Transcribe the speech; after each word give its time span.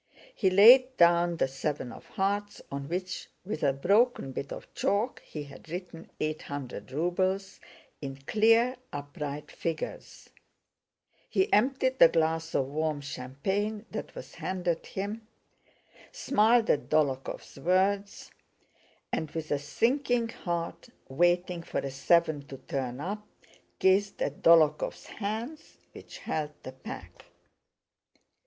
He 0.33 0.49
laid 0.49 0.97
down 0.97 1.37
the 1.37 1.47
seven 1.47 1.91
of 1.91 2.07
hearts, 2.07 2.59
on 2.71 2.87
which 2.89 3.29
with 3.45 3.61
a 3.61 3.71
broken 3.71 4.31
bit 4.31 4.51
of 4.51 4.73
chalk 4.73 5.21
he 5.23 5.43
had 5.43 5.69
written 5.69 6.09
"800 6.19 6.91
rubles" 6.91 7.59
in 8.01 8.15
clear 8.15 8.77
upright 8.91 9.51
figures; 9.51 10.31
he 11.29 11.53
emptied 11.53 11.99
the 11.99 12.07
glass 12.09 12.55
of 12.55 12.65
warm 12.67 12.99
champagne 13.01 13.85
that 13.91 14.15
was 14.15 14.33
handed 14.33 14.87
him, 14.87 15.27
smiled 16.11 16.71
at 16.71 16.89
Dólokhov's 16.89 17.59
words, 17.59 18.31
and 19.13 19.29
with 19.29 19.51
a 19.51 19.59
sinking 19.59 20.29
heart, 20.29 20.89
waiting 21.09 21.61
for 21.61 21.77
a 21.81 21.91
seven 21.91 22.41
to 22.47 22.57
turn 22.57 22.99
up, 22.99 23.23
gazed 23.77 24.19
at 24.23 24.41
Dólokhov's 24.41 25.05
hands 25.05 25.77
which 25.93 26.17
held 26.17 26.53
the 26.63 26.71
pack. 26.71 27.23